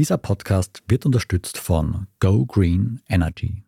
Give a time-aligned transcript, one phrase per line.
[0.00, 3.64] Dieser Podcast wird unterstützt von Go Green Energy.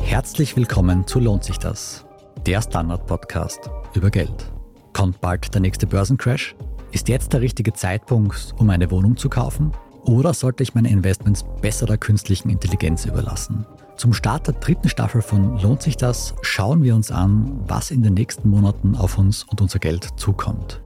[0.00, 2.04] Herzlich willkommen zu Lohnt sich das?
[2.44, 4.52] Der Standard-Podcast über Geld.
[4.92, 6.56] Kommt bald der nächste Börsencrash?
[6.90, 9.70] Ist jetzt der richtige Zeitpunkt, um eine Wohnung zu kaufen?
[10.04, 13.64] Oder sollte ich meine Investments besser der künstlichen Intelligenz überlassen?
[13.96, 18.02] Zum Start der dritten Staffel von Lohnt sich das schauen wir uns an, was in
[18.02, 20.80] den nächsten Monaten auf uns und unser Geld zukommt.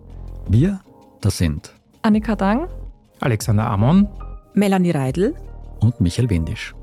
[0.48, 0.80] Wir,
[1.20, 2.68] das sind Annika Dang,
[3.20, 4.06] Alexander Amon,
[4.54, 5.34] Melanie Reidel
[5.80, 6.74] und Michael Windisch.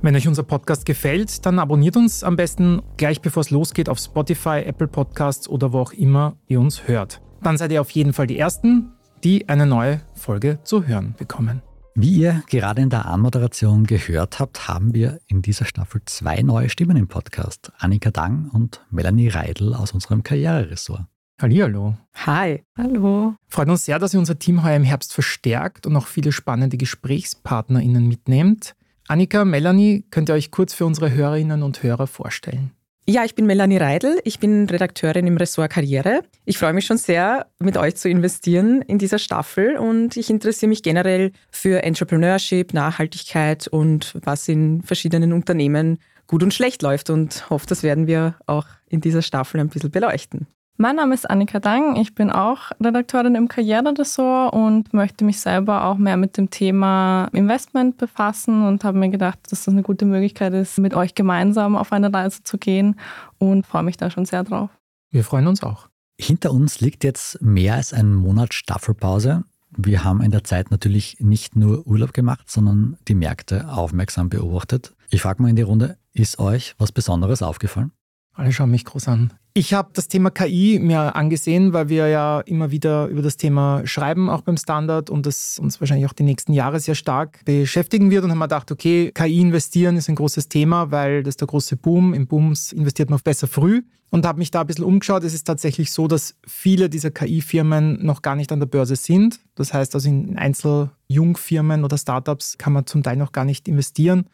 [0.00, 3.98] Wenn euch unser Podcast gefällt, dann abonniert uns am besten gleich bevor es losgeht auf
[3.98, 7.20] Spotify, Apple Podcasts oder wo auch immer ihr uns hört.
[7.42, 11.62] Dann seid ihr auf jeden Fall die Ersten, die eine neue Folge zu hören bekommen.
[11.94, 16.70] Wie ihr gerade in der Anmoderation gehört habt, haben wir in dieser Staffel zwei neue
[16.70, 17.70] Stimmen im Podcast.
[17.76, 21.04] Annika Dang und Melanie Reidel aus unserem Karriereressort.
[21.40, 21.98] Hallihallo.
[22.14, 22.62] Hi.
[22.78, 23.34] Hallo.
[23.46, 26.78] Freut uns sehr, dass ihr unser Team heuer im Herbst verstärkt und auch viele spannende
[26.78, 28.74] GesprächspartnerInnen mitnehmt.
[29.06, 32.70] Annika, Melanie, könnt ihr euch kurz für unsere Hörerinnen und Hörer vorstellen?
[33.04, 34.20] Ja, ich bin Melanie Reidel.
[34.22, 36.22] Ich bin Redakteurin im Ressort Karriere.
[36.44, 40.68] Ich freue mich schon sehr, mit euch zu investieren in dieser Staffel und ich interessiere
[40.68, 47.50] mich generell für Entrepreneurship, Nachhaltigkeit und was in verschiedenen Unternehmen gut und schlecht läuft und
[47.50, 50.46] hoffe, das werden wir auch in dieser Staffel ein bisschen beleuchten.
[50.82, 51.94] Mein Name ist Annika Dang.
[51.94, 57.28] Ich bin auch Redakteurin im Karriereressort und möchte mich selber auch mehr mit dem Thema
[57.32, 61.76] Investment befassen und habe mir gedacht, dass das eine gute Möglichkeit ist, mit euch gemeinsam
[61.76, 62.96] auf eine Reise zu gehen
[63.38, 64.70] und freue mich da schon sehr drauf.
[65.12, 65.86] Wir freuen uns auch.
[66.18, 69.44] Hinter uns liegt jetzt mehr als ein Monat Staffelpause.
[69.70, 74.96] Wir haben in der Zeit natürlich nicht nur Urlaub gemacht, sondern die Märkte aufmerksam beobachtet.
[75.10, 77.92] Ich frage mal in die Runde, ist euch was Besonderes aufgefallen?
[78.34, 79.32] Alle schauen mich groß an.
[79.54, 83.86] Ich habe das Thema KI mir angesehen, weil wir ja immer wieder über das Thema
[83.86, 88.10] schreiben, auch beim Standard, und das uns wahrscheinlich auch die nächsten Jahre sehr stark beschäftigen
[88.10, 88.24] wird.
[88.24, 91.48] Und haben wir gedacht, okay, KI investieren ist ein großes Thema, weil das ist der
[91.48, 92.14] große Boom.
[92.14, 93.82] Im Booms investiert man besser früh.
[94.08, 95.22] Und habe mich da ein bisschen umgeschaut.
[95.22, 99.40] Es ist tatsächlich so, dass viele dieser KI-Firmen noch gar nicht an der Börse sind.
[99.54, 104.26] Das heißt, also in Einzeljungfirmen oder Startups kann man zum Teil noch gar nicht investieren.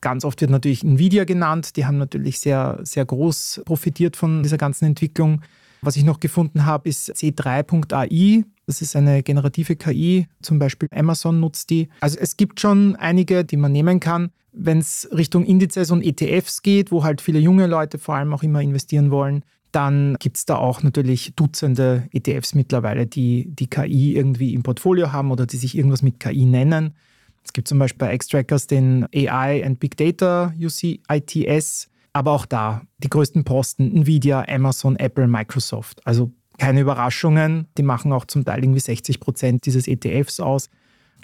[0.00, 1.76] Ganz oft wird natürlich Nvidia genannt.
[1.76, 5.42] Die haben natürlich sehr, sehr groß profitiert von dieser ganzen Entwicklung.
[5.82, 8.44] Was ich noch gefunden habe, ist C3.ai.
[8.66, 10.26] Das ist eine generative KI.
[10.42, 11.88] Zum Beispiel Amazon nutzt die.
[12.00, 14.30] Also es gibt schon einige, die man nehmen kann.
[14.52, 18.42] Wenn es Richtung Indizes und ETFs geht, wo halt viele junge Leute vor allem auch
[18.42, 24.16] immer investieren wollen, dann gibt es da auch natürlich Dutzende ETFs mittlerweile, die die KI
[24.16, 26.94] irgendwie im Portfolio haben oder die sich irgendwas mit KI nennen.
[27.46, 32.82] Es gibt zum Beispiel bei X-Trackers den AI and Big Data UCITS, aber auch da
[32.98, 36.04] die größten Posten Nvidia, Amazon, Apple, Microsoft.
[36.04, 37.68] Also keine Überraschungen.
[37.78, 40.70] Die machen auch zum Teil irgendwie 60 Prozent dieses ETFs aus.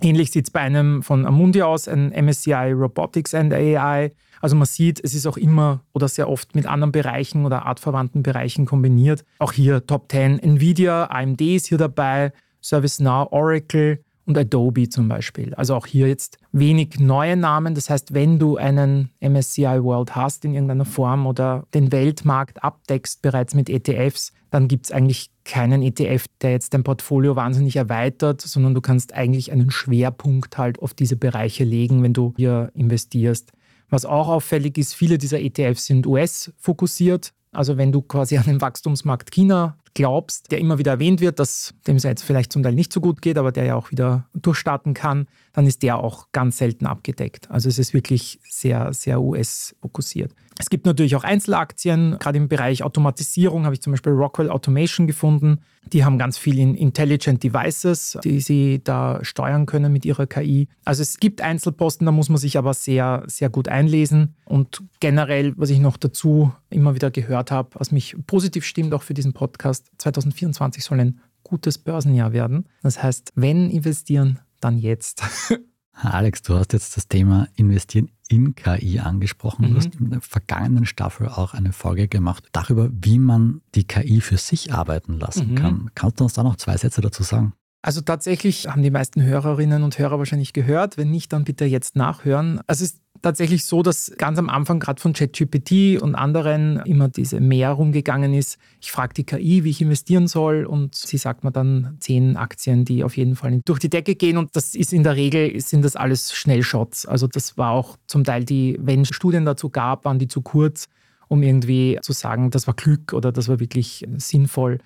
[0.01, 4.13] Ähnlich sieht es bei einem von Amundi aus, ein MSCI Robotics and AI.
[4.41, 8.23] Also man sieht, es ist auch immer oder sehr oft mit anderen Bereichen oder artverwandten
[8.23, 9.25] Bereichen kombiniert.
[9.39, 15.55] Auch hier Top 10 Nvidia, AMD ist hier dabei, ServiceNow, Oracle, und Adobe zum Beispiel.
[15.55, 17.75] Also auch hier jetzt wenig neue Namen.
[17.75, 23.23] Das heißt, wenn du einen MSCI World hast in irgendeiner Form oder den Weltmarkt abdeckst
[23.23, 28.41] bereits mit ETFs, dann gibt es eigentlich keinen ETF, der jetzt dein Portfolio wahnsinnig erweitert,
[28.41, 33.53] sondern du kannst eigentlich einen Schwerpunkt halt auf diese Bereiche legen, wenn du hier investierst.
[33.89, 37.33] Was auch auffällig ist, viele dieser ETFs sind US-fokussiert.
[37.53, 41.75] Also wenn du quasi an den Wachstumsmarkt China glaubst, der immer wieder erwähnt wird, dass
[41.87, 44.27] dem es jetzt vielleicht zum Teil nicht so gut geht, aber der ja auch wieder
[44.35, 47.51] durchstarten kann, dann ist der auch ganz selten abgedeckt.
[47.51, 50.33] Also es ist wirklich sehr, sehr US-fokussiert.
[50.63, 55.09] Es gibt natürlich auch Einzelaktien, gerade im Bereich Automatisierung habe ich zum Beispiel Rockwell Automation
[55.09, 55.59] gefunden.
[55.93, 60.69] Die haben ganz viel in Intelligent Devices, die sie da steuern können mit ihrer KI.
[60.85, 64.37] Also es gibt Einzelposten, da muss man sich aber sehr, sehr gut einlesen.
[64.45, 69.03] Und generell, was ich noch dazu immer wieder gehört habe, was mich positiv stimmt, auch
[69.03, 72.69] für diesen Podcast, 2024 soll ein gutes Börsenjahr werden.
[72.85, 75.25] Das heißt, wenn investieren, dann jetzt.
[75.93, 79.67] Alex, du hast jetzt das Thema Investieren in KI angesprochen.
[79.67, 79.71] Mhm.
[79.71, 84.21] Du hast in der vergangenen Staffel auch eine Folge gemacht darüber, wie man die KI
[84.21, 85.55] für sich arbeiten lassen mhm.
[85.57, 85.91] kann.
[85.95, 87.53] Kannst du uns da noch zwei Sätze dazu sagen?
[87.83, 90.97] Also tatsächlich haben die meisten Hörerinnen und Hörer wahrscheinlich gehört.
[90.97, 92.61] Wenn nicht, dann bitte jetzt nachhören.
[92.67, 97.09] Also es ist tatsächlich so, dass ganz am Anfang gerade von ChatGPT und anderen immer
[97.09, 98.59] diese mehr rumgegangen ist.
[98.81, 102.85] Ich frage die KI, wie ich investieren soll und sie sagt mir dann zehn Aktien,
[102.85, 105.85] die auf jeden Fall durch die Decke gehen und das ist in der Regel, sind
[105.85, 107.07] das alles Schnellshots.
[107.07, 110.43] Also das war auch zum Teil die, wenn es Studien dazu gab, waren die zu
[110.43, 110.89] kurz,
[111.29, 114.79] um irgendwie zu sagen, das war Glück oder das war wirklich sinnvoll.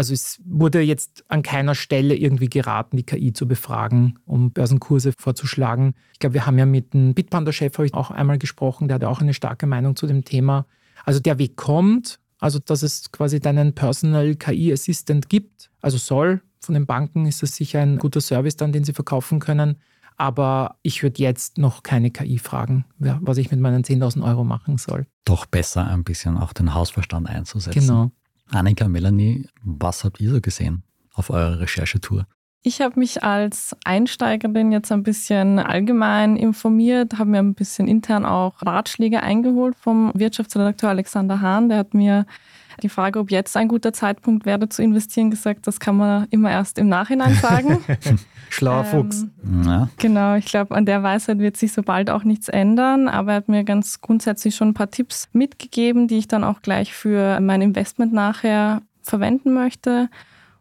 [0.00, 5.12] Also es wurde jetzt an keiner Stelle irgendwie geraten, die KI zu befragen, um Börsenkurse
[5.12, 5.92] vorzuschlagen.
[6.14, 9.34] Ich glaube, wir haben ja mit dem Bitpanda-Chef auch einmal gesprochen, der hat auch eine
[9.34, 10.64] starke Meinung zu dem Thema.
[11.04, 16.40] Also der Weg kommt, also dass es quasi deinen Personal KI Assistant gibt, also soll.
[16.60, 19.76] Von den Banken ist das sicher ein guter Service dann, den sie verkaufen können.
[20.16, 24.78] Aber ich würde jetzt noch keine KI fragen, was ich mit meinen 10.000 Euro machen
[24.78, 25.06] soll.
[25.26, 27.80] Doch besser ein bisschen auch den Hausverstand einzusetzen.
[27.80, 28.12] Genau.
[28.50, 30.82] Annika, Melanie, was habt ihr so gesehen
[31.14, 32.26] auf eurer Recherchetour?
[32.62, 38.26] Ich habe mich als Einsteigerin jetzt ein bisschen allgemein informiert, habe mir ein bisschen intern
[38.26, 41.70] auch Ratschläge eingeholt vom Wirtschaftsredakteur Alexander Hahn.
[41.70, 42.26] Der hat mir
[42.82, 46.50] die Frage, ob jetzt ein guter Zeitpunkt wäre zu investieren, gesagt, das kann man immer
[46.50, 47.78] erst im Nachhinein sagen.
[48.50, 49.26] Schlauer ähm, Fuchs.
[49.64, 49.88] Ja.
[49.98, 53.36] Genau, ich glaube, an der Weisheit wird sich so bald auch nichts ändern, aber er
[53.36, 57.38] hat mir ganz grundsätzlich schon ein paar Tipps mitgegeben, die ich dann auch gleich für
[57.40, 60.08] mein Investment nachher verwenden möchte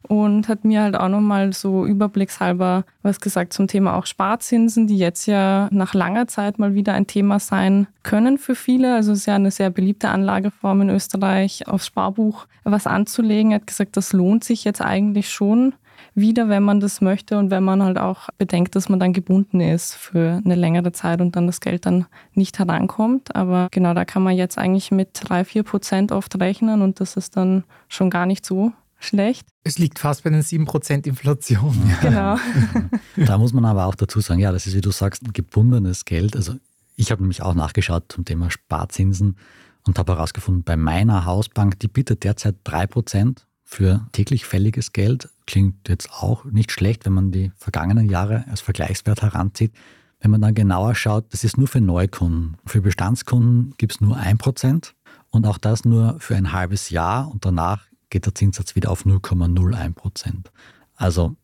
[0.08, 4.98] und hat mir halt auch nochmal so überblickshalber was gesagt zum Thema auch Sparzinsen, die
[4.98, 8.96] jetzt ja nach langer Zeit mal wieder ein Thema sein können für viele.
[8.96, 13.52] Also es ist ja eine sehr beliebte Anlageform in Österreich, aufs Sparbuch was anzulegen.
[13.52, 15.74] Er hat gesagt, das lohnt sich jetzt eigentlich schon
[16.16, 19.62] wieder, wenn man das möchte und wenn man halt auch bedenkt, dass man dann gebunden
[19.62, 23.36] ist für eine längere Zeit und dann das Geld dann nicht herankommt.
[23.36, 27.16] Aber genau da kann man jetzt eigentlich mit drei, vier Prozent oft rechnen und das
[27.16, 29.48] ist dann schon gar nicht so schlecht.
[29.64, 31.76] Es liegt fast bei den 7% Inflation.
[32.02, 32.38] Genau.
[33.16, 36.36] da muss man aber auch dazu sagen, ja, das ist, wie du sagst, gebundenes Geld.
[36.36, 36.56] Also
[36.96, 39.38] ich habe nämlich auch nachgeschaut zum Thema Sparzinsen
[39.86, 45.30] und habe herausgefunden, bei meiner Hausbank, die bietet derzeit 3% für täglich fälliges Geld.
[45.48, 49.74] Klingt jetzt auch nicht schlecht, wenn man die vergangenen Jahre als Vergleichswert heranzieht.
[50.20, 52.58] Wenn man dann genauer schaut, das ist nur für Neukunden.
[52.66, 54.92] Für Bestandskunden gibt es nur 1%
[55.30, 59.06] und auch das nur für ein halbes Jahr und danach geht der Zinssatz wieder auf
[59.06, 60.52] 0,01 Prozent.
[60.96, 61.36] Also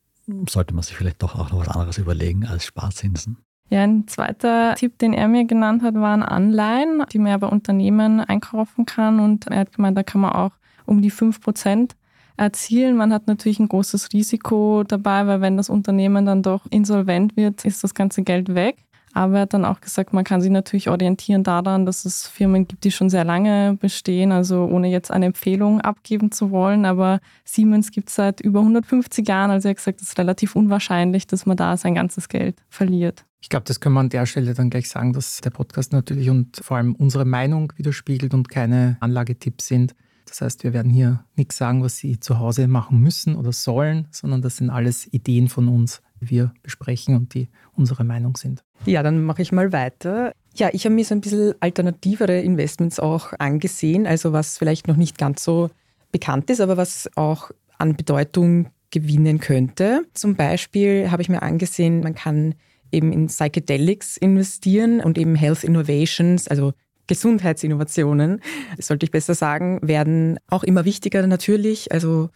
[0.49, 3.37] sollte man sich vielleicht doch auch noch was anderes überlegen als Sparzinsen.
[3.69, 7.47] Ja, ein zweiter Tipp, den er mir genannt hat, waren Anleihen, die man ja bei
[7.47, 9.19] Unternehmen einkaufen kann.
[9.19, 10.51] Und er hat gemeint, da kann man auch
[10.85, 11.95] um die 5 Prozent
[12.37, 12.95] erzielen.
[12.95, 17.65] Man hat natürlich ein großes Risiko dabei, weil wenn das Unternehmen dann doch insolvent wird,
[17.65, 18.77] ist das ganze Geld weg.
[19.15, 22.67] Aber er hat dann auch gesagt, man kann sich natürlich orientieren daran, dass es Firmen
[22.67, 26.83] gibt, die schon sehr lange bestehen, also ohne jetzt eine Empfehlung abgeben zu wollen.
[26.83, 29.51] Aber Siemens gibt es seit über 150 Jahren.
[29.51, 33.23] Also er hat gesagt, es ist relativ unwahrscheinlich, dass man da sein ganzes Geld verliert.
[33.39, 36.29] Ich glaube, das können wir an der Stelle dann gleich sagen, dass der Podcast natürlich
[36.29, 39.95] und vor allem unsere Meinung widerspiegelt und keine Anlagetipps sind.
[40.27, 44.09] Das heißt, wir werden hier nichts sagen, was Sie zu Hause machen müssen oder sollen,
[44.11, 48.63] sondern das sind alles Ideen von uns, wir besprechen und die unsere Meinung sind.
[48.85, 50.33] Ja, dann mache ich mal weiter.
[50.55, 54.95] Ja, ich habe mir so ein bisschen alternativere Investments auch angesehen, also was vielleicht noch
[54.95, 55.69] nicht ganz so
[56.11, 60.03] bekannt ist, aber was auch an Bedeutung gewinnen könnte.
[60.13, 62.55] Zum Beispiel habe ich mir angesehen, man kann
[62.91, 66.73] eben in Psychedelics investieren und eben Health Innovations, also
[67.07, 68.41] Gesundheitsinnovationen,
[68.79, 71.91] sollte ich besser sagen, werden auch immer wichtiger natürlich.
[71.91, 72.29] Also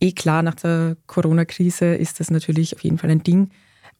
[0.00, 3.50] eh klar, nach der Corona-Krise ist das natürlich auf jeden Fall ein Ding.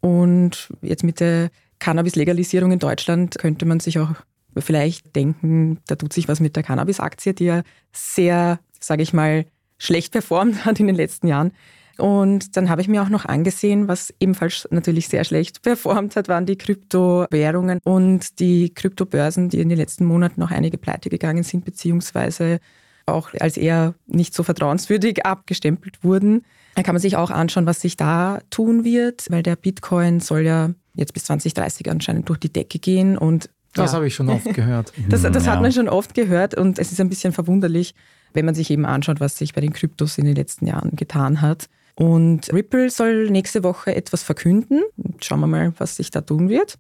[0.01, 4.15] Und jetzt mit der Cannabis-Legalisierung in Deutschland könnte man sich auch
[4.57, 9.47] vielleicht denken, da tut sich was mit der Cannabis-Aktie, die ja sehr, sage ich mal,
[9.79, 11.53] schlecht performt hat in den letzten Jahren.
[11.97, 16.29] Und dann habe ich mir auch noch angesehen, was ebenfalls natürlich sehr schlecht performt hat,
[16.29, 21.45] waren die Kryptowährungen und die Kryptobörsen, die in den letzten Monaten noch einige pleite gegangen
[21.45, 22.59] sind, beziehungsweise
[23.07, 26.45] auch als eher nicht so vertrauenswürdig abgestempelt wurden.
[26.75, 30.41] Da kann man sich auch anschauen, was sich da tun wird, weil der Bitcoin soll
[30.41, 33.97] ja jetzt bis 2030 anscheinend durch die Decke gehen und das ja.
[33.97, 34.93] habe ich schon oft gehört.
[35.09, 35.53] das, das ja.
[35.53, 37.95] hat man schon oft gehört und es ist ein bisschen verwunderlich,
[38.33, 41.41] wenn man sich eben anschaut, was sich bei den Kryptos in den letzten Jahren getan
[41.41, 41.69] hat.
[41.97, 44.83] Und Ripple soll nächste Woche etwas verkünden.
[45.21, 46.79] Schauen wir mal, was sich da tun wird.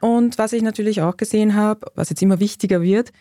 [0.00, 3.12] Und was ich natürlich auch gesehen habe, was jetzt immer wichtiger wird,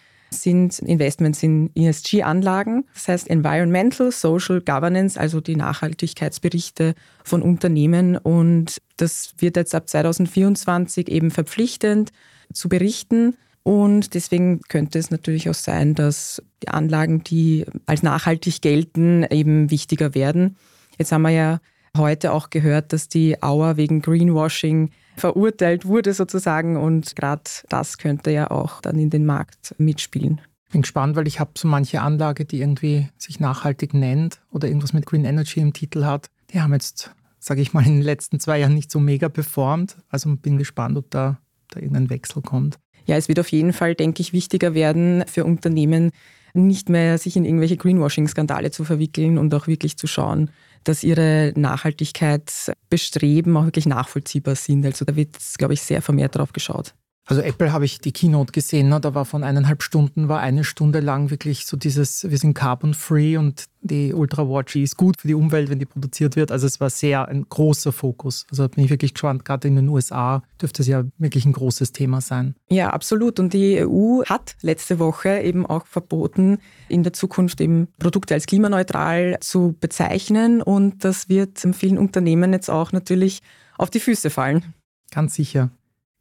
[0.41, 8.17] sind Investments in ESG-Anlagen, das heißt Environmental, Social Governance, also die Nachhaltigkeitsberichte von Unternehmen.
[8.17, 12.11] Und das wird jetzt ab 2024 eben verpflichtend
[12.51, 13.35] zu berichten.
[13.63, 19.71] Und deswegen könnte es natürlich auch sein, dass die Anlagen, die als nachhaltig gelten, eben
[19.71, 20.57] wichtiger werden.
[20.97, 21.59] Jetzt haben wir ja
[21.97, 26.77] heute auch gehört, dass die Auer wegen Greenwashing verurteilt wurde sozusagen.
[26.77, 30.41] Und gerade das könnte ja auch dann in den Markt mitspielen.
[30.65, 34.67] Ich bin gespannt, weil ich habe so manche Anlage, die irgendwie sich nachhaltig nennt oder
[34.67, 36.27] irgendwas mit Green Energy im Titel hat.
[36.51, 39.97] Die haben jetzt, sage ich mal, in den letzten zwei Jahren nicht so mega performt.
[40.09, 41.37] Also bin gespannt, ob da,
[41.69, 42.79] da irgendein Wechsel kommt.
[43.05, 46.11] Ja, es wird auf jeden Fall, denke ich, wichtiger werden für Unternehmen,
[46.53, 50.51] nicht mehr sich in irgendwelche Greenwashing-Skandale zu verwickeln und auch wirklich zu schauen,
[50.83, 54.85] dass ihre Nachhaltigkeitsbestreben auch wirklich nachvollziehbar sind.
[54.85, 56.93] Also da wird, glaube ich, sehr vermehrt drauf geschaut.
[57.25, 58.99] Also Apple habe ich die Keynote gesehen, ne?
[58.99, 63.37] da war von eineinhalb Stunden, war eine Stunde lang wirklich so dieses, wir sind carbon-free
[63.37, 66.51] und die Ultra Watch ist gut für die Umwelt, wenn die produziert wird.
[66.51, 68.45] Also es war sehr ein großer Fokus.
[68.49, 71.93] Also bin ich wirklich gespannt, gerade in den USA dürfte es ja wirklich ein großes
[71.93, 72.55] Thema sein.
[72.69, 73.39] Ja, absolut.
[73.39, 76.57] Und die EU hat letzte Woche eben auch verboten,
[76.89, 80.61] in der Zukunft eben Produkte als klimaneutral zu bezeichnen.
[80.61, 83.41] Und das wird vielen Unternehmen jetzt auch natürlich
[83.77, 84.73] auf die Füße fallen.
[85.11, 85.69] Ganz sicher.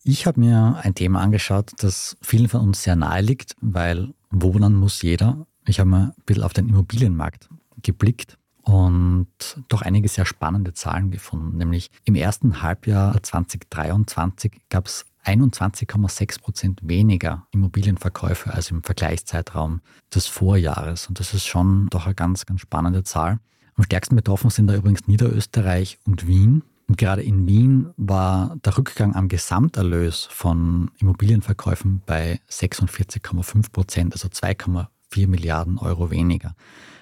[0.05, 4.75] Ich habe mir ein Thema angeschaut, das vielen von uns sehr nahe liegt, weil wohnen
[4.75, 5.47] muss jeder.
[5.67, 7.49] Ich habe mal ein bisschen auf den Immobilienmarkt
[7.83, 9.29] geblickt und
[9.69, 11.57] doch einige sehr spannende Zahlen gefunden.
[11.57, 19.83] Nämlich im ersten Halbjahr 2023 gab es 21,6 Prozent weniger Immobilienverkäufe als im Vergleichszeitraum
[20.13, 21.07] des Vorjahres.
[21.07, 23.39] Und das ist schon doch eine ganz, ganz spannende Zahl.
[23.77, 26.63] Am stärksten betroffen sind da übrigens Niederösterreich und Wien.
[26.89, 34.29] Und gerade in Wien war der Rückgang am Gesamterlös von Immobilienverkäufen bei 46,5 Prozent, also
[34.29, 36.55] 2,4 Milliarden Euro weniger.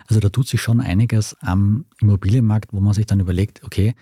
[0.07, 3.95] Also da tut sich schon einiges am Immobilienmarkt, wo man sich dann überlegt, okay,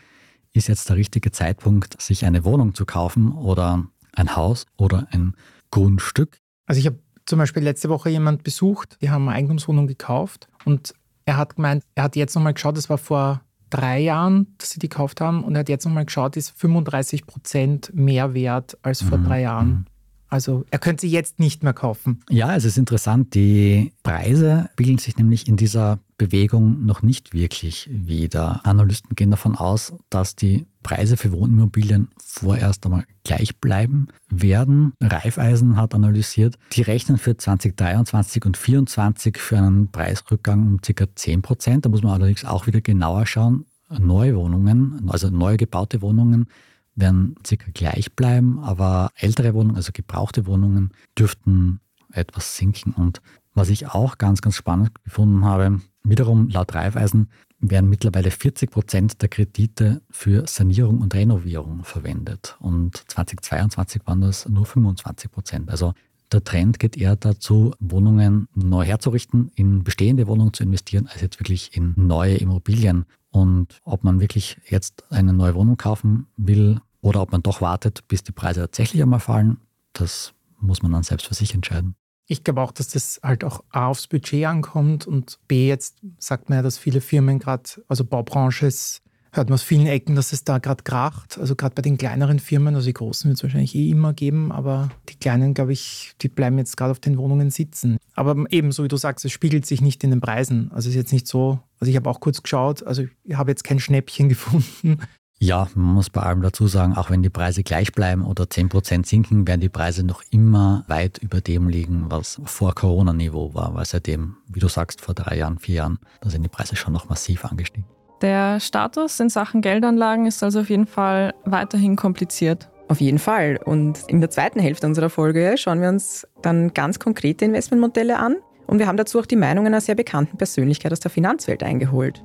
[0.53, 5.35] ist jetzt der richtige Zeitpunkt, sich eine Wohnung zu kaufen oder ein Haus oder ein
[5.71, 6.41] Grundstück?
[6.67, 10.95] Also ich habe zum Beispiel letzte Woche jemand besucht, die haben eine Eigentumswohnung gekauft und
[11.27, 14.79] er hat gemeint, er hat jetzt nochmal geschaut, das war vor drei Jahren, dass sie
[14.79, 19.03] die gekauft haben und er hat jetzt nochmal geschaut, ist 35 Prozent mehr wert als
[19.03, 19.25] vor mhm.
[19.25, 19.69] drei Jahren.
[19.69, 19.85] Mhm.
[20.29, 22.21] Also er könnte sie jetzt nicht mehr kaufen.
[22.29, 23.35] Ja, es ist interessant.
[23.35, 28.61] Die Preise bilden sich nämlich in dieser Bewegung noch nicht wirklich wieder.
[28.67, 34.93] Analysten gehen davon aus, dass die Preise für Wohnimmobilien vorerst einmal gleich bleiben werden.
[35.01, 41.05] Raiffeisen hat analysiert, die rechnen für 2023 und 2024 für einen Preisrückgang um ca.
[41.15, 41.85] 10 Prozent.
[41.85, 43.65] Da muss man allerdings auch wieder genauer schauen.
[43.89, 46.49] Neue Wohnungen, also neu gebaute Wohnungen,
[46.97, 51.81] werden circa gleich bleiben, aber ältere Wohnungen, also gebrauchte Wohnungen, dürften
[52.13, 52.93] etwas sinken.
[52.93, 53.23] Und
[53.55, 57.29] was ich auch ganz, ganz spannend gefunden habe, wiederum laut Raiffeisen
[57.61, 62.57] werden mittlerweile 40 Prozent der Kredite für Sanierung und Renovierung verwendet.
[62.61, 65.71] Und 2022 waren das nur 25 Prozent.
[65.71, 65.95] Also
[66.31, 71.41] der Trend geht eher dazu, Wohnungen neu herzurichten, in bestehende Wohnungen zu investieren, als jetzt
[71.41, 73.07] wirklich in neue Immobilien.
[73.31, 78.07] Und ob man wirklich jetzt eine neue Wohnung kaufen will, oder ob man doch wartet,
[78.09, 79.59] bis die Preise tatsächlich einmal fallen,
[79.93, 81.95] das muss man dann selbst für sich entscheiden.
[82.31, 86.51] Ich glaube auch, dass das halt auch A aufs Budget ankommt und B jetzt sagt
[86.51, 90.33] man ja, dass viele Firmen gerade, also Baubranche ist, hört man aus vielen Ecken, dass
[90.33, 91.39] es da gerade kracht.
[91.39, 94.53] Also gerade bei den kleineren Firmen, also die großen wird es wahrscheinlich eh immer geben,
[94.53, 97.97] aber die kleinen, glaube ich, die bleiben jetzt gerade auf den Wohnungen sitzen.
[98.15, 100.71] Aber eben, so wie du sagst, es spiegelt sich nicht in den Preisen.
[100.73, 103.51] Also es ist jetzt nicht so, also ich habe auch kurz geschaut, also ich habe
[103.51, 104.99] jetzt kein Schnäppchen gefunden,
[105.40, 109.07] ja, man muss bei allem dazu sagen, auch wenn die Preise gleich bleiben oder 10%
[109.07, 113.85] sinken, werden die Preise noch immer weit über dem liegen, was vor Corona-Niveau war, weil
[113.85, 117.09] seitdem, wie du sagst, vor drei Jahren, vier Jahren, da sind die Preise schon noch
[117.09, 117.85] massiv angestiegen.
[118.21, 122.68] Der Status in Sachen Geldanlagen ist also auf jeden Fall weiterhin kompliziert.
[122.88, 123.61] Auf jeden Fall.
[123.64, 128.37] Und in der zweiten Hälfte unserer Folge schauen wir uns dann ganz konkrete Investmentmodelle an.
[128.66, 132.25] Und wir haben dazu auch die Meinung einer sehr bekannten Persönlichkeit aus der Finanzwelt eingeholt.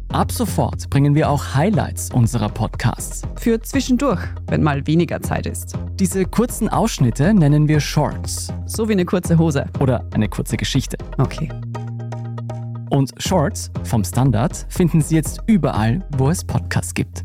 [0.11, 3.21] Ab sofort bringen wir auch Highlights unserer Podcasts.
[3.37, 5.77] Für zwischendurch, wenn mal weniger Zeit ist.
[5.93, 9.65] Diese kurzen Ausschnitte nennen wir Shorts So wie eine kurze Hose.
[9.79, 10.97] oder eine kurze Geschichte.
[11.17, 11.49] Okay.
[12.89, 17.23] Und Shorts vom Standard finden Sie jetzt überall, wo es Podcasts gibt.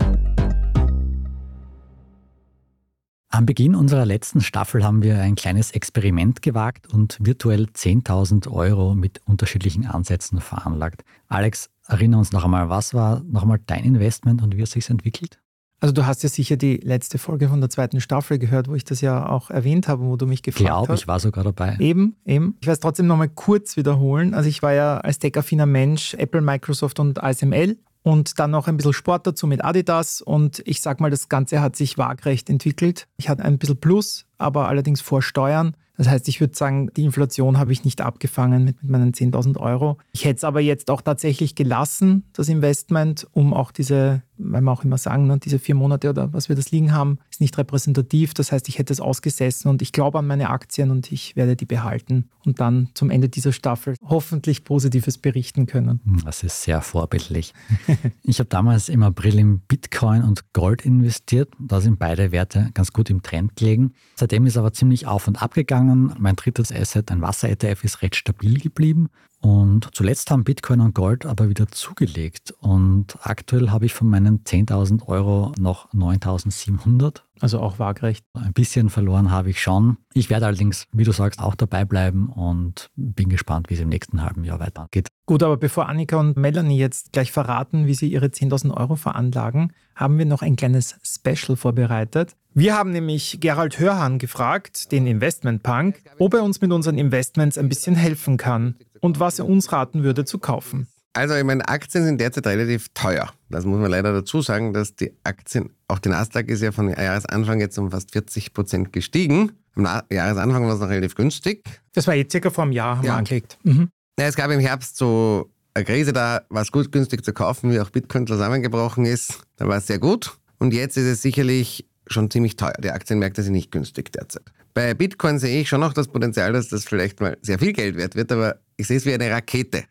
[3.28, 8.94] Am Beginn unserer letzten Staffel haben wir ein kleines Experiment gewagt und virtuell 10.000 Euro
[8.94, 11.04] mit unterschiedlichen Ansätzen veranlagt.
[11.28, 14.88] Alex, erinnere uns noch einmal, was war noch einmal dein Investment und wie es sich
[14.90, 15.38] entwickelt?
[15.78, 18.84] Also du hast ja sicher die letzte Folge von der zweiten Staffel gehört, wo ich
[18.84, 21.00] das ja auch erwähnt habe, wo du mich Ich gefragt glaube, hast.
[21.00, 21.76] ich war sogar dabei.
[21.78, 22.56] Eben, eben.
[22.60, 24.32] Ich werde es trotzdem nochmal kurz wiederholen.
[24.32, 28.76] Also ich war ja als tech-affiner Mensch Apple, Microsoft und ASML und dann noch ein
[28.78, 33.06] bisschen Sport dazu mit Adidas und ich sag mal, das Ganze hat sich waagrecht entwickelt.
[33.18, 35.76] Ich hatte ein bisschen Plus, aber allerdings vor Steuern.
[35.98, 39.56] Das heißt, ich würde sagen, die Inflation habe ich nicht abgefangen mit, mit meinen 10.000
[39.58, 39.96] Euro.
[40.12, 44.72] Ich hätte es aber jetzt auch tatsächlich gelassen, das Investment, um auch diese, weil wir
[44.72, 47.56] auch immer sagen, ne, diese vier Monate oder was wir das liegen haben, ist nicht
[47.56, 48.34] repräsentativ.
[48.34, 51.56] Das heißt, ich hätte es ausgesessen und ich glaube an meine Aktien und ich werde
[51.56, 56.00] die behalten und dann zum Ende dieser Staffel hoffentlich Positives berichten können.
[56.04, 57.54] Hm, Das ist sehr vorbildlich.
[58.22, 61.48] Ich habe damals im April in Bitcoin und Gold investiert.
[61.60, 63.94] Da sind beide Werte ganz gut im Trend gelegen.
[64.26, 66.12] Seitdem ist aber ziemlich auf und ab gegangen.
[66.18, 69.08] Mein drittes Asset, ein Wasser-ETF, ist recht stabil geblieben.
[69.40, 72.52] Und zuletzt haben Bitcoin und Gold aber wieder zugelegt.
[72.58, 77.22] Und aktuell habe ich von meinen 10.000 Euro noch 9.700.
[77.38, 78.24] Also auch waagrecht.
[78.32, 79.98] Ein bisschen verloren habe ich schon.
[80.12, 83.90] Ich werde allerdings, wie du sagst, auch dabei bleiben und bin gespannt, wie es im
[83.90, 85.06] nächsten halben Jahr weitergeht.
[85.26, 89.72] Gut, aber bevor Annika und Melanie jetzt gleich verraten, wie sie ihre 10.000 Euro veranlagen,
[89.94, 92.34] haben wir noch ein kleines Special vorbereitet.
[92.58, 97.68] Wir haben nämlich Gerald Hörhan gefragt, den Investmentpunk, ob er uns mit unseren Investments ein
[97.68, 100.88] bisschen helfen kann und was er uns raten würde zu kaufen.
[101.12, 103.30] Also, ich meine, Aktien sind derzeit relativ teuer.
[103.50, 106.88] Das muss man leider dazu sagen, dass die Aktien, auch die Nasdaq ist ja von
[106.88, 109.52] Jahresanfang jetzt um fast 40 Prozent gestiegen.
[109.74, 111.62] Am Jahresanfang war es noch relativ günstig.
[111.92, 113.12] Das war jetzt circa vor einem Jahr, haben Ja.
[113.12, 113.58] wir angelegt.
[113.64, 113.90] Mhm.
[114.18, 117.70] Ja, es gab im Herbst so eine Krise, da war es gut günstig zu kaufen,
[117.70, 119.40] wie auch Bitcoin zusammengebrochen ist.
[119.56, 120.38] Da war es sehr gut.
[120.58, 122.74] Und jetzt ist es sicherlich schon ziemlich teuer.
[122.82, 124.44] Die Aktienmärkte sind nicht günstig derzeit.
[124.74, 127.96] Bei Bitcoin sehe ich schon noch das Potenzial, dass das vielleicht mal sehr viel Geld
[127.96, 129.84] wert wird, aber ich sehe es wie eine Rakete.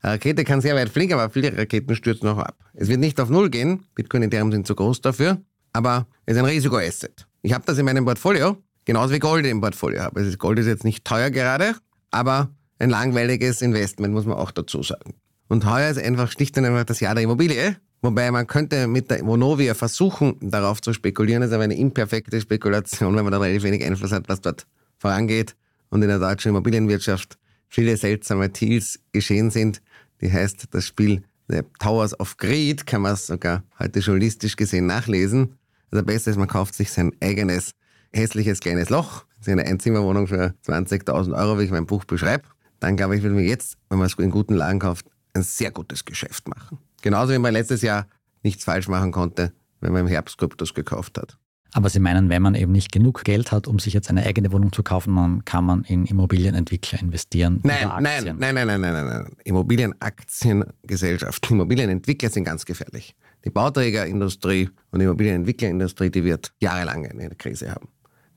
[0.00, 2.56] Eine Rakete kann sehr weit fliegen, aber viele Raketen stürzen auch ab.
[2.74, 3.84] Es wird nicht auf Null gehen.
[3.94, 5.40] Bitcoin Ethereum sind zu groß dafür,
[5.72, 7.26] aber es ist ein Risikoasset.
[7.42, 10.20] Ich habe das in meinem Portfolio, genauso wie Gold im Portfolio habe.
[10.20, 11.74] Also Gold ist jetzt nicht teuer gerade,
[12.10, 15.14] aber ein langweiliges Investment, muss man auch dazu sagen.
[15.48, 17.76] Und heuer ist einfach schlicht und einfach das Jahr der Immobilie.
[18.00, 21.40] Wobei man könnte mit der Vonovia versuchen, darauf zu spekulieren.
[21.40, 24.66] Das ist aber eine imperfekte Spekulation, weil man da relativ wenig Einfluss hat, was dort
[24.98, 25.56] vorangeht.
[25.90, 29.82] Und in der deutschen Immobilienwirtschaft viele seltsame Deals geschehen sind.
[30.20, 35.54] Die heißt, das Spiel The Towers of Greed kann man sogar heute journalistisch gesehen nachlesen.
[35.90, 37.72] Also besser ist, man kauft sich sein eigenes
[38.12, 42.44] hässliches kleines Loch, also eine Einzimmerwohnung für 20.000 Euro, wie ich mein Buch beschreibe.
[42.80, 45.70] Dann glaube ich, würde man jetzt, wenn man es in guten Lagen kauft, ein sehr
[45.70, 46.78] gutes Geschäft machen.
[47.02, 48.06] Genauso wie man letztes Jahr
[48.42, 51.38] nichts falsch machen konnte, wenn man im Herbst Kryptos gekauft hat.
[51.72, 54.50] Aber Sie meinen, wenn man eben nicht genug Geld hat, um sich jetzt eine eigene
[54.52, 57.60] Wohnung zu kaufen, dann kann man in Immobilienentwickler investieren.
[57.62, 59.36] Nein, nein, nein, nein, nein, nein, nein, nein.
[59.44, 63.14] Immobilienaktiengesellschaften, Immobilienentwickler sind ganz gefährlich.
[63.44, 67.88] Die Bauträgerindustrie und die Immobilienentwicklerindustrie, die wird jahrelang eine Krise haben.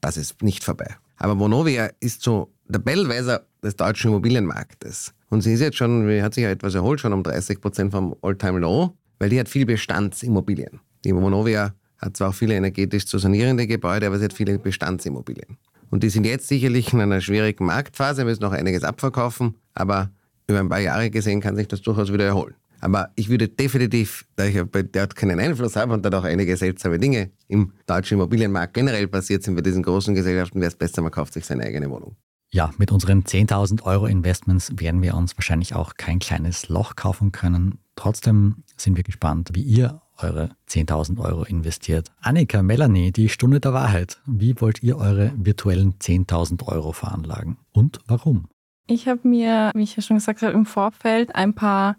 [0.02, 0.98] Das ist nicht vorbei.
[1.16, 5.14] Aber Vonovia ist so der Bellweiser des deutschen Immobilienmarktes.
[5.32, 7.92] Und sie ist jetzt schon, sie hat sich ja etwas erholt, schon um 30 Prozent
[7.92, 10.82] vom All-Time-Low, weil die hat viel Bestandsimmobilien.
[11.06, 15.58] Die Vonovia hat zwar auch viele energetisch zu sanierende Gebäude, aber sie hat viele Bestandsimmobilien.
[15.90, 20.12] Und die sind jetzt sicherlich in einer schwierigen Marktphase, müssen noch einiges abverkaufen, aber
[20.48, 22.56] über ein paar Jahre gesehen kann sich das durchaus wieder erholen.
[22.82, 26.26] Aber ich würde definitiv, da ich ja bei dort keinen Einfluss habe und dort auch
[26.26, 30.76] einige seltsame Dinge im deutschen Immobilienmarkt generell passiert sind bei diesen großen Gesellschaften, wäre es
[30.76, 32.18] besser, man kauft sich seine eigene Wohnung.
[32.54, 37.32] Ja, mit unseren 10.000 Euro Investments werden wir uns wahrscheinlich auch kein kleines Loch kaufen
[37.32, 37.80] können.
[37.96, 42.12] Trotzdem sind wir gespannt, wie ihr eure 10.000 Euro investiert.
[42.20, 44.20] Annika, Melanie, die Stunde der Wahrheit.
[44.26, 47.56] Wie wollt ihr eure virtuellen 10.000 Euro veranlagen?
[47.72, 48.50] Und warum?
[48.86, 51.96] Ich habe mir, wie ich ja schon gesagt habe, im Vorfeld ein paar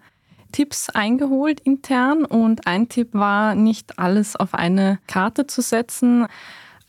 [0.52, 6.26] Tipps eingeholt intern und ein Tipp war, nicht alles auf eine Karte zu setzen.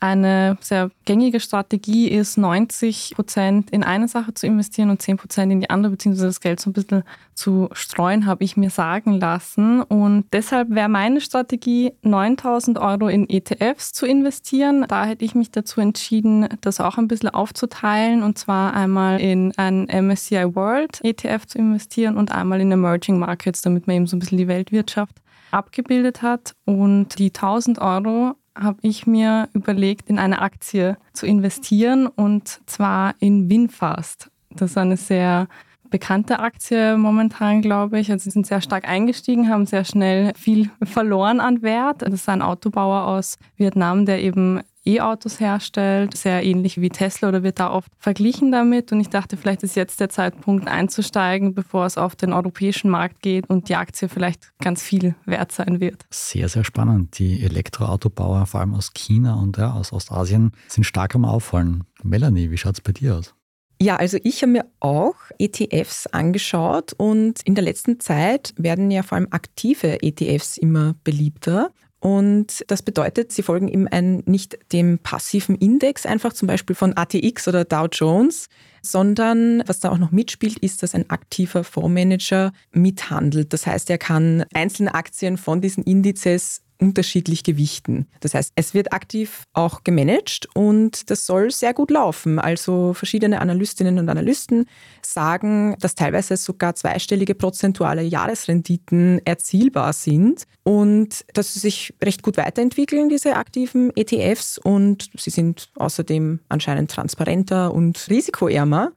[0.04, 5.50] Eine sehr gängige Strategie ist, 90 Prozent in eine Sache zu investieren und 10 Prozent
[5.50, 9.14] in die andere, beziehungsweise das Geld so ein bisschen zu streuen, habe ich mir sagen
[9.14, 9.80] lassen.
[9.80, 14.84] Und deshalb wäre meine Strategie, 9000 Euro in ETFs zu investieren.
[14.88, 19.52] Da hätte ich mich dazu entschieden, das auch ein bisschen aufzuteilen und zwar einmal in
[19.56, 24.16] ein MSCI World ETF zu investieren und einmal in Emerging Markets, damit man eben so
[24.16, 26.54] ein bisschen die Weltwirtschaft abgebildet hat.
[26.66, 33.14] Und die 1000 Euro habe ich mir überlegt, in eine Aktie zu investieren und zwar
[33.18, 34.30] in Winfast.
[34.50, 35.48] Das ist eine sehr
[35.90, 38.10] bekannte Aktie momentan, glaube ich.
[38.10, 42.02] Also sie sind sehr stark eingestiegen, haben sehr schnell viel verloren an Wert.
[42.02, 47.42] Das ist ein Autobauer aus Vietnam, der eben E-Autos herstellt, sehr ähnlich wie Tesla oder
[47.42, 48.92] wird da oft verglichen damit.
[48.92, 53.22] Und ich dachte, vielleicht ist jetzt der Zeitpunkt einzusteigen, bevor es auf den europäischen Markt
[53.22, 56.04] geht und die Aktie vielleicht ganz viel wert sein wird.
[56.10, 57.18] Sehr, sehr spannend.
[57.18, 61.84] Die Elektroautobauer, vor allem aus China und ja, aus Ostasien, sind stark am Auffallen.
[62.02, 63.34] Melanie, wie schaut es bei dir aus?
[63.80, 69.02] Ja, also ich habe mir auch ETFs angeschaut und in der letzten Zeit werden ja
[69.02, 71.70] vor allem aktive ETFs immer beliebter.
[72.04, 76.94] Und das bedeutet, sie folgen eben ein, nicht dem passiven Index, einfach zum Beispiel von
[76.94, 78.50] ATX oder Dow Jones,
[78.82, 83.54] sondern was da auch noch mitspielt, ist, dass ein aktiver Fondsmanager mithandelt.
[83.54, 88.06] Das heißt, er kann einzelne Aktien von diesen Indizes unterschiedlich gewichten.
[88.20, 92.38] Das heißt, es wird aktiv auch gemanagt und das soll sehr gut laufen.
[92.38, 94.66] Also verschiedene Analystinnen und Analysten
[95.02, 102.36] sagen, dass teilweise sogar zweistellige prozentuale Jahresrenditen erzielbar sind und dass sie sich recht gut
[102.36, 108.92] weiterentwickeln, diese aktiven ETFs und sie sind außerdem anscheinend transparenter und risikoärmer.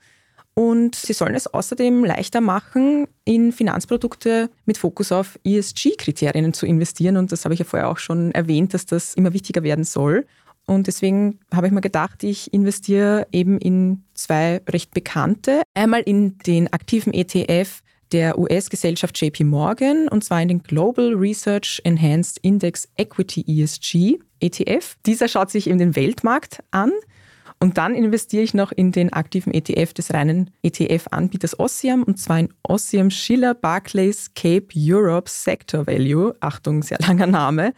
[0.57, 7.17] Und sie sollen es außerdem leichter machen, in Finanzprodukte mit Fokus auf ESG-Kriterien zu investieren.
[7.17, 10.25] Und das habe ich ja vorher auch schon erwähnt, dass das immer wichtiger werden soll.
[10.65, 15.61] Und deswegen habe ich mir gedacht, ich investiere eben in zwei recht bekannte.
[15.75, 21.81] Einmal in den aktiven ETF der US-Gesellschaft JP Morgan und zwar in den Global Research
[21.83, 24.95] Enhanced Index Equity ESG ETF.
[25.05, 26.91] Dieser schaut sich eben den Weltmarkt an
[27.59, 32.39] und dann investiere ich noch in den aktiven ETF des reinen ETF-Anbieters Ossium und zwar
[32.39, 36.35] in Ossium Schiller Barclays Cape Europe Sector Value.
[36.39, 37.73] Achtung, sehr langer Name.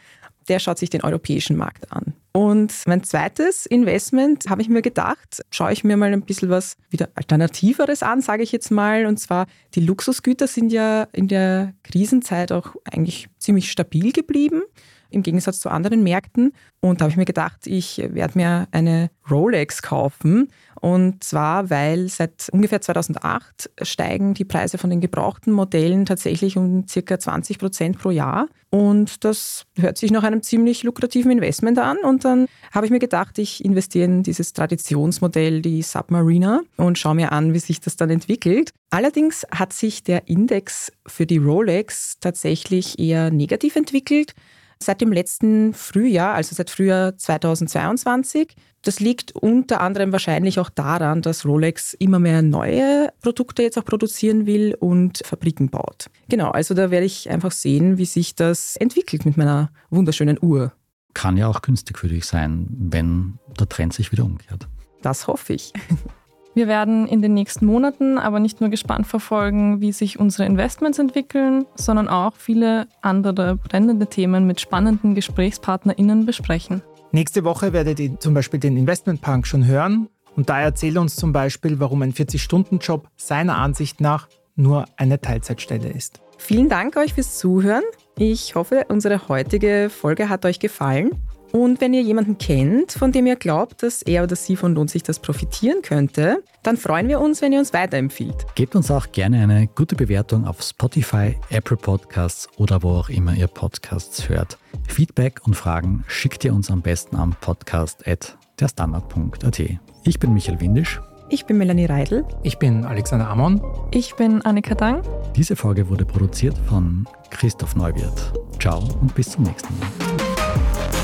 [0.49, 2.13] Der schaut sich den europäischen Markt an.
[2.31, 6.75] Und mein zweites Investment habe ich mir gedacht, schaue ich mir mal ein bisschen was
[6.89, 9.05] wieder Alternativeres an, sage ich jetzt mal.
[9.05, 14.61] Und zwar, die Luxusgüter sind ja in der Krisenzeit auch eigentlich ziemlich stabil geblieben
[15.09, 16.53] im Gegensatz zu anderen Märkten.
[16.81, 20.49] Und da habe ich mir gedacht, ich werde mir eine Rolex kaufen.
[20.81, 26.87] Und zwar, weil seit ungefähr 2008 steigen die Preise von den gebrauchten Modellen tatsächlich um
[26.87, 28.47] circa 20 Prozent pro Jahr.
[28.69, 31.97] Und das hört sich nach einem ziemlich lukrativen Investment an.
[31.97, 37.15] Und dann habe ich mir gedacht, ich investiere in dieses Traditionsmodell, die Submariner, und schaue
[37.15, 38.71] mir an, wie sich das dann entwickelt.
[38.89, 44.33] Allerdings hat sich der Index für die Rolex tatsächlich eher negativ entwickelt
[44.81, 48.55] seit dem letzten Frühjahr, also seit Frühjahr 2022.
[48.81, 53.83] Das liegt unter anderem wahrscheinlich auch daran, dass Rolex immer mehr neue Produkte jetzt auch
[53.83, 56.09] produzieren will und Fabriken baut.
[56.29, 60.71] Genau, also da werde ich einfach sehen, wie sich das entwickelt mit meiner wunderschönen Uhr.
[61.13, 64.67] Kann ja auch günstig für dich sein, wenn der Trend sich wieder umkehrt.
[65.01, 65.73] Das hoffe ich.
[66.55, 70.97] Wir werden in den nächsten Monaten aber nicht nur gespannt verfolgen, wie sich unsere Investments
[70.99, 76.81] entwickeln, sondern auch viele andere brennende Themen mit spannenden GesprächspartnerInnen besprechen.
[77.11, 81.01] Nächste Woche werdet ihr zum Beispiel den Investment Punk schon hören und da erzählt er
[81.01, 86.21] uns zum Beispiel, warum ein 40-Stunden-Job seiner Ansicht nach nur eine Teilzeitstelle ist.
[86.37, 87.83] Vielen Dank euch fürs Zuhören.
[88.17, 91.11] Ich hoffe, unsere heutige Folge hat euch gefallen.
[91.51, 94.89] Und wenn ihr jemanden kennt, von dem ihr glaubt, dass er oder sie von Lohnt
[94.89, 98.45] sich das profitieren könnte, dann freuen wir uns, wenn ihr uns weiterempfiehlt.
[98.55, 103.35] Gebt uns auch gerne eine gute Bewertung auf Spotify, Apple Podcasts oder wo auch immer
[103.35, 104.57] ihr Podcasts hört.
[104.87, 109.61] Feedback und Fragen schickt ihr uns am besten am podcast.derstandard.at.
[110.03, 111.01] Ich bin Michael Windisch.
[111.31, 112.25] Ich bin Melanie Reidel.
[112.41, 113.61] Ich bin Alexander Amon.
[113.91, 115.03] Ich bin Annika Dang.
[115.35, 118.33] Diese Folge wurde produziert von Christoph Neuwirth.
[118.59, 120.98] Ciao und bis zum nächsten Mal.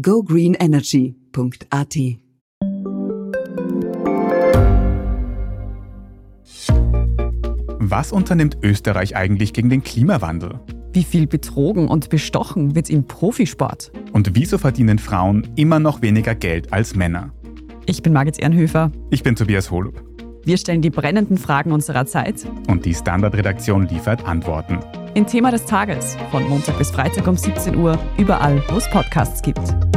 [0.00, 1.96] gogreenenergy.at.
[7.78, 10.60] Was unternimmt Österreich eigentlich gegen den Klimawandel?
[10.92, 13.90] Wie viel betrogen und bestochen wird im Profisport?
[14.12, 17.32] Und wieso verdienen Frauen immer noch weniger Geld als Männer?
[17.86, 18.92] Ich bin Margit Ehrenhöfer.
[19.10, 20.02] Ich bin Tobias Holub.
[20.44, 22.46] Wir stellen die brennenden Fragen unserer Zeit.
[22.68, 24.78] Und die Standardredaktion liefert Antworten.
[25.16, 29.40] In Thema des Tages von Montag bis Freitag um 17 Uhr, überall, wo es Podcasts
[29.40, 29.95] gibt.